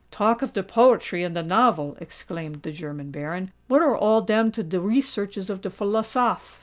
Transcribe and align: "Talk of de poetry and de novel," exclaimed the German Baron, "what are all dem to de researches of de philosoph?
"Talk 0.09 0.41
of 0.41 0.51
de 0.53 0.63
poetry 0.63 1.23
and 1.23 1.35
de 1.35 1.43
novel," 1.43 1.95
exclaimed 1.99 2.63
the 2.63 2.71
German 2.71 3.11
Baron, 3.11 3.51
"what 3.67 3.83
are 3.83 3.95
all 3.95 4.21
dem 4.23 4.51
to 4.53 4.63
de 4.63 4.79
researches 4.79 5.47
of 5.47 5.61
de 5.61 5.69
philosoph? 5.69 6.59